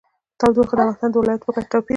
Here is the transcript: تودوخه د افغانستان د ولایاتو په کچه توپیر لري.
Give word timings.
تودوخه 0.39 0.73
د 0.75 0.79
افغانستان 0.79 1.09
د 1.11 1.15
ولایاتو 1.17 1.45
په 1.47 1.51
کچه 1.55 1.69
توپیر 1.71 1.81
لري. 1.81 1.89